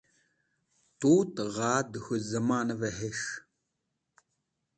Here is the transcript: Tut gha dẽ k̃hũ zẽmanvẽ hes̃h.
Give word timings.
Tut 0.99 1.35
gha 1.55 1.71
dẽ 1.91 2.01
k̃hũ 2.03 2.17
zẽmanvẽ 2.29 2.91
hes̃h. 2.99 3.29